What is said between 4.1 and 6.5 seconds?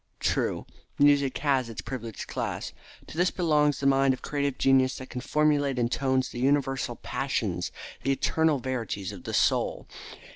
of creative genius that can formulate in tones the